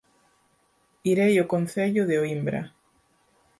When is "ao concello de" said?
1.39-2.15